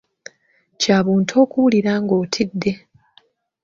Kya 0.81 0.97
buntu 1.05 1.33
okuwulira 1.43 1.91
ng’otidde. 2.03 2.71